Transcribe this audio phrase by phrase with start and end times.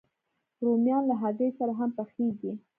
[0.65, 2.51] رومیان له هګۍ سره هم پخېږي